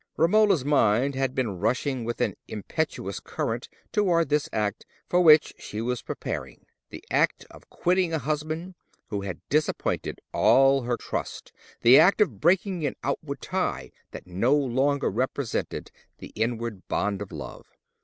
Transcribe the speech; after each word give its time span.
Romola's 0.17 0.65
mind 0.65 1.13
had 1.13 1.35
been 1.35 1.59
rushing 1.59 2.03
with 2.03 2.21
an 2.21 2.33
impetuous 2.47 3.19
current 3.19 3.69
towards 3.91 4.31
this 4.31 4.49
act, 4.51 4.83
for 5.07 5.21
which 5.21 5.53
she 5.59 5.79
was 5.79 6.01
preparing: 6.01 6.65
the 6.89 7.03
act 7.11 7.45
of 7.51 7.69
quitting 7.69 8.11
a 8.11 8.17
husband 8.17 8.73
who 9.09 9.21
had 9.21 9.47
disappointed 9.49 10.19
all 10.33 10.81
her 10.81 10.97
trust, 10.97 11.51
the 11.81 11.99
act 11.99 12.19
of 12.19 12.41
breaking 12.41 12.83
an 12.83 12.95
outward 13.03 13.41
tie 13.41 13.91
that 14.09 14.25
no 14.25 14.55
longer 14.55 15.07
represented 15.07 15.91
the 16.17 16.29
inward 16.35 16.87
bond 16.87 17.21
of 17.21 17.31
love. 17.31 17.67